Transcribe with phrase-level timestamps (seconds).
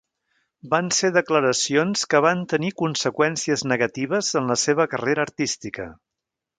[0.69, 5.93] Van ser declaracions que van tenir conseqüències negatives en la seva carrera artística.